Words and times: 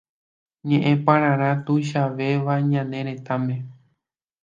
ñe'ẽpapára 0.67 1.49
tuichavéva 1.65 2.53
ñane 2.71 2.99
retãme 3.07 3.55